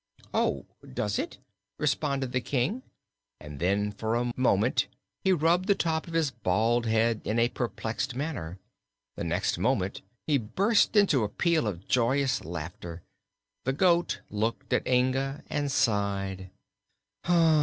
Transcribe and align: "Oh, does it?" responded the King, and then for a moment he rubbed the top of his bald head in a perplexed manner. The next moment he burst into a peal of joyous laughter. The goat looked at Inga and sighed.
"Oh, 0.33 0.65
does 0.95 1.19
it?" 1.19 1.37
responded 1.77 2.31
the 2.31 2.41
King, 2.41 2.81
and 3.39 3.59
then 3.59 3.91
for 3.91 4.15
a 4.15 4.33
moment 4.35 4.87
he 5.23 5.31
rubbed 5.31 5.67
the 5.67 5.75
top 5.75 6.07
of 6.07 6.15
his 6.15 6.31
bald 6.31 6.87
head 6.87 7.21
in 7.23 7.37
a 7.37 7.49
perplexed 7.49 8.15
manner. 8.15 8.57
The 9.15 9.23
next 9.23 9.59
moment 9.59 10.01
he 10.25 10.39
burst 10.39 10.95
into 10.95 11.23
a 11.23 11.29
peal 11.29 11.67
of 11.67 11.87
joyous 11.87 12.43
laughter. 12.43 13.03
The 13.63 13.73
goat 13.73 14.21
looked 14.31 14.73
at 14.73 14.87
Inga 14.87 15.43
and 15.51 15.71
sighed. 15.71 16.49